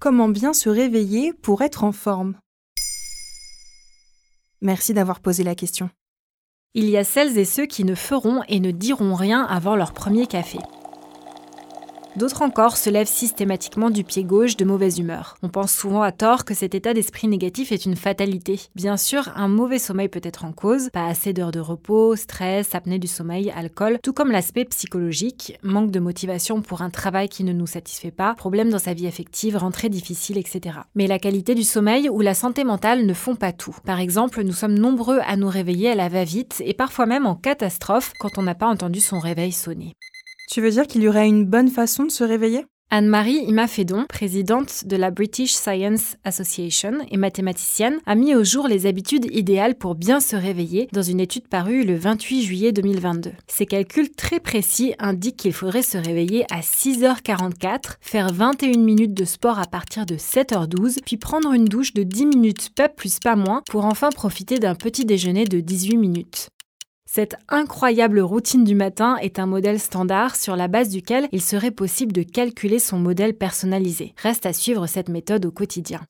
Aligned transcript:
Comment 0.00 0.30
bien 0.30 0.54
se 0.54 0.70
réveiller 0.70 1.34
pour 1.34 1.60
être 1.60 1.84
en 1.84 1.92
forme 1.92 2.34
Merci 4.62 4.94
d'avoir 4.94 5.20
posé 5.20 5.44
la 5.44 5.54
question. 5.54 5.90
Il 6.72 6.88
y 6.88 6.96
a 6.96 7.04
celles 7.04 7.36
et 7.36 7.44
ceux 7.44 7.66
qui 7.66 7.84
ne 7.84 7.94
feront 7.94 8.42
et 8.48 8.60
ne 8.60 8.70
diront 8.70 9.14
rien 9.14 9.42
avant 9.44 9.76
leur 9.76 9.92
premier 9.92 10.26
café. 10.26 10.58
D'autres 12.16 12.42
encore 12.42 12.76
se 12.76 12.90
lèvent 12.90 13.06
systématiquement 13.06 13.88
du 13.88 14.02
pied 14.02 14.24
gauche 14.24 14.56
de 14.56 14.64
mauvaise 14.64 14.98
humeur. 14.98 15.36
On 15.42 15.48
pense 15.48 15.72
souvent 15.72 16.02
à 16.02 16.10
tort 16.10 16.44
que 16.44 16.54
cet 16.54 16.74
état 16.74 16.92
d'esprit 16.92 17.28
négatif 17.28 17.70
est 17.70 17.86
une 17.86 17.94
fatalité. 17.94 18.58
Bien 18.74 18.96
sûr, 18.96 19.30
un 19.36 19.46
mauvais 19.46 19.78
sommeil 19.78 20.08
peut 20.08 20.20
être 20.24 20.44
en 20.44 20.52
cause, 20.52 20.90
pas 20.92 21.06
assez 21.06 21.32
d'heures 21.32 21.52
de 21.52 21.60
repos, 21.60 22.16
stress, 22.16 22.74
apnée 22.74 22.98
du 22.98 23.06
sommeil, 23.06 23.52
alcool, 23.54 23.98
tout 24.02 24.12
comme 24.12 24.32
l'aspect 24.32 24.64
psychologique, 24.64 25.56
manque 25.62 25.92
de 25.92 26.00
motivation 26.00 26.62
pour 26.62 26.82
un 26.82 26.90
travail 26.90 27.28
qui 27.28 27.44
ne 27.44 27.52
nous 27.52 27.68
satisfait 27.68 28.10
pas, 28.10 28.34
problèmes 28.34 28.70
dans 28.70 28.78
sa 28.80 28.92
vie 28.92 29.06
affective, 29.06 29.56
rentrée 29.56 29.88
difficile, 29.88 30.36
etc. 30.36 30.80
Mais 30.96 31.06
la 31.06 31.20
qualité 31.20 31.54
du 31.54 31.64
sommeil 31.64 32.08
ou 32.08 32.20
la 32.22 32.34
santé 32.34 32.64
mentale 32.64 33.06
ne 33.06 33.14
font 33.14 33.36
pas 33.36 33.52
tout. 33.52 33.76
Par 33.84 34.00
exemple, 34.00 34.42
nous 34.42 34.52
sommes 34.52 34.78
nombreux 34.78 35.20
à 35.26 35.36
nous 35.36 35.48
réveiller 35.48 35.90
à 35.90 35.94
la 35.94 36.08
va-vite 36.08 36.60
et 36.66 36.74
parfois 36.74 37.06
même 37.06 37.26
en 37.26 37.36
catastrophe 37.36 38.12
quand 38.18 38.36
on 38.36 38.42
n'a 38.42 38.56
pas 38.56 38.66
entendu 38.66 38.98
son 38.98 39.20
réveil 39.20 39.52
sonner. 39.52 39.94
Tu 40.52 40.60
veux 40.60 40.72
dire 40.72 40.88
qu'il 40.88 41.02
y 41.02 41.08
aurait 41.08 41.28
une 41.28 41.44
bonne 41.44 41.68
façon 41.68 42.02
de 42.02 42.10
se 42.10 42.24
réveiller? 42.24 42.64
Anne-Marie 42.90 43.44
Imafedon, 43.46 44.06
présidente 44.08 44.84
de 44.84 44.96
la 44.96 45.12
British 45.12 45.52
Science 45.52 46.16
Association 46.24 46.94
et 47.08 47.16
mathématicienne, 47.16 48.00
a 48.04 48.16
mis 48.16 48.34
au 48.34 48.42
jour 48.42 48.66
les 48.66 48.86
habitudes 48.86 49.32
idéales 49.32 49.76
pour 49.76 49.94
bien 49.94 50.18
se 50.18 50.34
réveiller 50.34 50.88
dans 50.92 51.02
une 51.02 51.20
étude 51.20 51.46
parue 51.46 51.84
le 51.84 51.94
28 51.94 52.42
juillet 52.42 52.72
2022. 52.72 53.30
Ces 53.46 53.64
calculs 53.64 54.10
très 54.10 54.40
précis 54.40 54.92
indiquent 54.98 55.36
qu'il 55.36 55.52
faudrait 55.52 55.82
se 55.82 55.98
réveiller 55.98 56.46
à 56.50 56.62
6h44, 56.62 57.98
faire 58.00 58.32
21 58.32 58.80
minutes 58.80 59.14
de 59.14 59.24
sport 59.24 59.60
à 59.60 59.66
partir 59.66 60.04
de 60.04 60.16
7h12, 60.16 60.98
puis 61.06 61.16
prendre 61.16 61.52
une 61.52 61.66
douche 61.66 61.94
de 61.94 62.02
10 62.02 62.26
minutes 62.26 62.70
pas 62.74 62.88
plus 62.88 63.20
pas 63.20 63.36
moins 63.36 63.62
pour 63.70 63.84
enfin 63.84 64.08
profiter 64.10 64.58
d'un 64.58 64.74
petit 64.74 65.04
déjeuner 65.04 65.44
de 65.44 65.60
18 65.60 65.96
minutes. 65.96 66.48
Cette 67.12 67.34
incroyable 67.48 68.20
routine 68.20 68.62
du 68.62 68.76
matin 68.76 69.16
est 69.16 69.40
un 69.40 69.46
modèle 69.46 69.80
standard 69.80 70.36
sur 70.36 70.54
la 70.54 70.68
base 70.68 70.90
duquel 70.90 71.28
il 71.32 71.42
serait 71.42 71.72
possible 71.72 72.12
de 72.12 72.22
calculer 72.22 72.78
son 72.78 73.00
modèle 73.00 73.34
personnalisé. 73.34 74.14
Reste 74.16 74.46
à 74.46 74.52
suivre 74.52 74.86
cette 74.86 75.08
méthode 75.08 75.44
au 75.44 75.50
quotidien. 75.50 76.02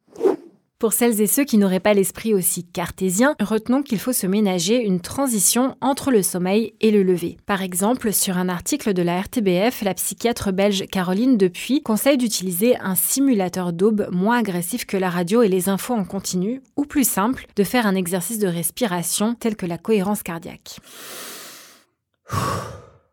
Pour 0.80 0.94
celles 0.94 1.20
et 1.20 1.26
ceux 1.26 1.44
qui 1.44 1.58
n'auraient 1.58 1.78
pas 1.78 1.92
l'esprit 1.92 2.32
aussi 2.32 2.64
cartésien, 2.64 3.34
retenons 3.38 3.82
qu'il 3.82 3.98
faut 3.98 4.14
se 4.14 4.26
ménager 4.26 4.82
une 4.82 5.02
transition 5.02 5.76
entre 5.82 6.10
le 6.10 6.22
sommeil 6.22 6.72
et 6.80 6.91
le 6.91 7.02
lever. 7.02 7.36
Par 7.44 7.60
exemple, 7.60 8.14
sur 8.14 8.38
un 8.38 8.48
article 8.48 8.94
de 8.94 9.02
la 9.02 9.20
RTBF, 9.20 9.82
la 9.82 9.92
psychiatre 9.92 10.52
belge 10.52 10.86
Caroline 10.86 11.36
Depuis 11.36 11.82
conseille 11.82 12.16
d'utiliser 12.16 12.78
un 12.78 12.94
simulateur 12.94 13.74
d'aube 13.74 14.08
moins 14.10 14.38
agressif 14.38 14.86
que 14.86 14.96
la 14.96 15.10
radio 15.10 15.42
et 15.42 15.48
les 15.48 15.68
infos 15.68 15.92
en 15.92 16.06
continu, 16.06 16.62
ou 16.76 16.86
plus 16.86 17.06
simple, 17.06 17.44
de 17.56 17.62
faire 17.62 17.86
un 17.86 17.94
exercice 17.94 18.38
de 18.38 18.48
respiration 18.48 19.34
tel 19.34 19.56
que 19.56 19.66
la 19.66 19.76
cohérence 19.76 20.22
cardiaque. 20.22 20.78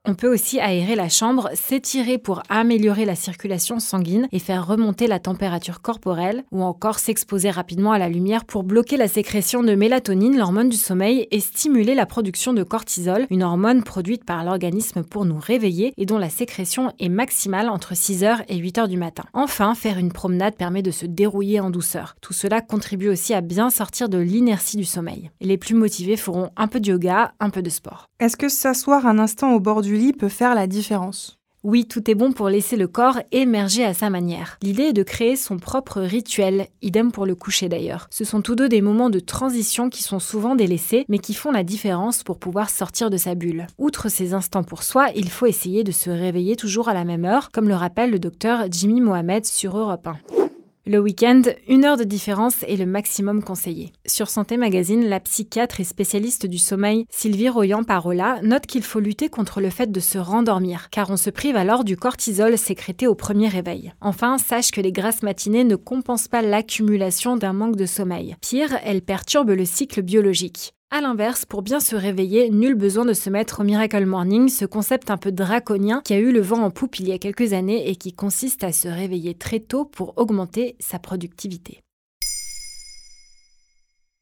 On 0.10 0.16
peut 0.16 0.34
aussi 0.34 0.62
aérer 0.62 0.96
la 0.96 1.10
chambre, 1.10 1.50
s'étirer 1.54 2.18
pour 2.18 2.42
améliorer 2.48 3.04
la 3.04 3.16
circulation 3.16 3.82
sanguine 3.82 4.30
et 4.32 4.40
faire 4.40 4.66
remonter 4.66 5.06
la 5.06 5.20
température 5.20 5.82
corporelle, 5.82 6.46
ou 6.54 6.64
encore 6.64 7.00
s'exposer 7.00 7.50
rapidement 7.50 7.92
à 7.92 7.98
la 8.00 8.08
lumière 8.08 8.46
pour 8.46 8.64
bloquer 8.64 8.96
la 8.96 9.10
sécrétion 9.10 9.64
de 9.64 9.76
mélatonine, 9.76 10.38
l'hormone 10.38 10.70
du 10.70 10.78
sommeil, 10.78 11.28
et 11.32 11.42
stimuler 11.42 11.94
la 11.94 12.06
production 12.06 12.54
de 12.54 12.64
cortisol, 12.64 13.28
une 13.30 13.44
hormone 13.44 13.84
produite 13.84 14.24
par 14.24 14.46
l'organisme 14.46 15.04
pour 15.04 15.26
nous 15.26 15.40
réveiller 15.40 15.94
et 15.98 16.06
dont 16.06 16.18
la 16.18 16.30
sécrétion 16.30 16.94
est 17.00 17.10
maximale 17.10 17.68
entre 17.68 17.94
6h 17.94 18.46
et 18.48 18.58
8h 18.58 18.88
du 18.88 18.96
matin. 18.96 19.26
Enfin, 19.34 19.76
faire 19.76 19.98
une 19.98 20.14
promenade 20.14 20.56
permet 20.56 20.84
de 20.84 20.92
se 20.92 21.06
dérouiller 21.06 21.60
en 21.60 21.70
douceur. 21.70 22.16
Tout 22.22 22.32
cela 22.32 22.62
contribue 22.62 23.10
aussi 23.10 23.34
à 23.34 23.42
bien 23.42 23.70
sortir 23.70 24.08
de 24.08 24.20
l'inertie 24.20 24.78
du 24.78 24.86
sommeil. 24.86 25.32
les 25.42 25.58
plus 25.58 25.76
motivés 25.76 26.16
feront 26.16 26.52
un 26.56 26.68
peu 26.68 26.80
de 26.80 26.92
yoga, 26.92 27.34
un 27.42 27.50
peu 27.50 27.62
de 27.62 27.70
sport. 27.70 28.08
Est-ce 28.22 28.38
que 28.38 28.48
s'asseoir 28.48 29.06
un 29.06 29.20
instant 29.20 29.54
au 29.54 29.60
bord 29.60 29.82
du 29.82 29.97
peut 30.14 30.30
faire 30.30 30.56
la 30.56 30.68
différence 30.68 31.38
oui, 31.64 31.86
tout 31.86 32.10
est 32.10 32.16
bon 32.16 32.32
pour 32.32 32.48
laisser 32.48 32.78
le 32.78 32.88
corps 32.88 33.20
émerger 33.34 33.84
à 33.84 33.94
sa 33.94 34.10
manière. 34.10 34.58
L'idée 34.62 34.84
est 34.84 34.94
de 34.94 35.04
créer 35.04 35.36
son 35.36 35.58
propre 35.58 36.00
rituel, 36.00 36.68
idem 36.82 37.12
pour 37.12 37.26
le 37.26 37.36
coucher 37.36 37.68
d'ailleurs. 37.68 38.08
Ce 38.10 38.24
sont 38.24 38.42
tous 38.42 38.56
deux 38.56 38.70
des 38.70 38.82
moments 38.82 39.10
de 39.10 39.20
transition 39.20 39.90
qui 39.90 40.02
sont 40.02 40.20
souvent 40.20 40.56
délaissés, 40.56 41.04
mais 41.10 41.20
qui 41.20 41.34
font 41.34 41.52
la 41.52 41.64
différence 41.64 42.24
pour 42.24 42.40
pouvoir 42.40 42.70
sortir 42.70 43.10
de 43.10 43.18
sa 43.18 43.36
bulle. 43.36 43.68
Outre 43.78 44.08
ces 44.08 44.34
instants 44.34 44.64
pour 44.64 44.84
soi, 44.84 45.08
il 45.14 45.30
faut 45.30 45.48
essayer 45.48 45.84
de 45.84 45.92
se 45.92 46.10
réveiller 46.10 46.56
toujours 46.56 46.88
à 46.88 46.94
la 46.94 47.04
même 47.04 47.26
heure, 47.26 47.50
comme 47.52 47.68
le 47.68 47.76
rappelle 47.76 48.12
le 48.12 48.20
docteur 48.20 48.68
Jimmy 48.72 49.02
Mohamed 49.02 49.46
sur 49.46 49.78
Europe 49.78 50.08
1. 50.08 50.47
Le 50.88 51.00
week-end, 51.00 51.42
une 51.68 51.84
heure 51.84 51.98
de 51.98 52.06
différence 52.06 52.64
est 52.64 52.78
le 52.78 52.86
maximum 52.86 53.44
conseillé. 53.44 53.92
Sur 54.06 54.30
Santé 54.30 54.56
Magazine, 54.56 55.10
la 55.10 55.20
psychiatre 55.20 55.82
et 55.82 55.84
spécialiste 55.84 56.46
du 56.46 56.58
sommeil 56.58 57.06
Sylvie 57.10 57.50
Royan-Parola 57.50 58.40
note 58.42 58.66
qu'il 58.68 58.84
faut 58.84 59.02
lutter 59.02 59.28
contre 59.28 59.60
le 59.60 59.70
fait 59.70 59.92
de 59.92 60.00
se 60.00 60.18
rendormir, 60.18 60.90
car 60.90 61.10
on 61.10 61.18
se 61.18 61.30
prive 61.30 61.58
alors 61.58 61.84
du 61.84 61.98
cortisol 61.98 62.58
sécrété 62.58 63.06
au 63.06 63.16
premier 63.16 63.50
réveil. 63.50 63.92
Enfin, 64.00 64.38
sache 64.38 64.72
que 64.72 64.80
les 64.80 64.94
grasses 64.94 65.24
matinées 65.24 65.66
ne 65.66 65.76
compensent 65.76 66.30
pas 66.30 66.42
l'accumulation 66.42 67.36
d'un 67.36 67.52
manque 67.52 67.76
de 67.76 67.86
sommeil. 67.86 68.38
Pire, 68.40 68.80
elles 68.86 69.02
perturbent 69.02 69.52
le 69.52 69.66
cycle 69.66 70.02
biologique. 70.02 70.72
A 70.90 71.02
l'inverse, 71.02 71.44
pour 71.44 71.64
bien 71.64 71.82
se 71.82 71.98
réveiller, 71.98 72.50
nul 72.50 72.74
besoin 72.74 73.04
de 73.04 73.12
se 73.12 73.30
mettre 73.30 73.60
au 73.60 73.64
Miracle 73.66 74.06
Morning, 74.06 74.48
ce 74.48 74.64
concept 74.64 75.12
un 75.12 75.18
peu 75.18 75.34
draconien 75.34 76.02
qui 76.06 76.14
a 76.14 76.18
eu 76.18 76.32
le 76.32 76.40
vent 76.40 76.64
en 76.64 76.72
poupe 76.72 76.98
il 77.00 77.10
y 77.10 77.12
a 77.12 77.18
quelques 77.18 77.52
années 77.52 77.90
et 77.90 77.98
qui 77.98 78.14
consiste 78.14 78.64
à 78.64 78.72
se 78.72 78.88
réveiller 78.88 79.36
très 79.36 79.60
tôt 79.60 79.84
pour 79.84 80.14
augmenter 80.16 80.78
sa 80.80 80.98
productivité. 80.98 81.82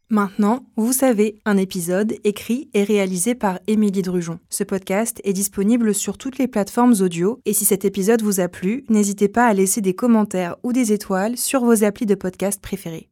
Maintenant, 0.10 0.66
vous 0.76 0.92
savez, 0.92 1.40
un 1.46 1.58
épisode 1.58 2.16
écrit 2.24 2.72
et 2.74 2.84
réalisé 2.84 3.36
par 3.36 3.60
Émilie 3.68 4.02
Drujon. 4.02 4.40
Ce 4.50 4.64
podcast 4.64 5.22
est 5.24 5.34
disponible 5.34 5.94
sur 5.94 6.18
toutes 6.18 6.40
les 6.40 6.48
plateformes 6.48 6.96
audio 7.00 7.40
et 7.46 7.54
si 7.54 7.66
cet 7.66 7.86
épisode 7.86 8.24
vous 8.24 8.40
a 8.40 8.48
plu, 8.48 8.86
n'hésitez 8.90 9.28
pas 9.28 9.46
à 9.46 9.54
laisser 9.54 9.82
des 9.82 9.94
commentaires 9.94 10.56
ou 10.64 10.74
des 10.74 10.94
étoiles 10.94 11.38
sur 11.38 11.64
vos 11.64 11.84
applis 11.84 12.08
de 12.08 12.16
podcast 12.16 12.60
préférés. 12.60 13.10